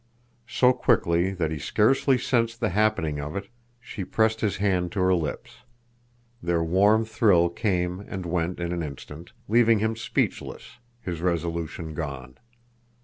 [0.47, 4.99] So quickly that he scarcely sensed the happening of it she pressed his hand to
[4.99, 5.57] her lips.
[6.41, 12.39] Their warm thrill came and went in an instant, leaving him speechless, his resolution gone.